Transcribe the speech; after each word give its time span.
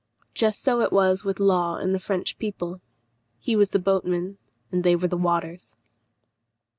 Just 0.33 0.63
so 0.63 0.81
it 0.81 0.91
was 0.91 1.23
with 1.23 1.39
Law 1.39 1.75
and 1.75 1.93
the 1.93 1.99
French 1.99 2.39
people. 2.39 2.81
He 3.37 3.55
was 3.55 3.69
the 3.69 3.77
boatman, 3.77 4.39
and 4.71 4.83
they 4.83 4.95
were 4.95 5.07
the 5.07 5.15
waters. 5.15 5.75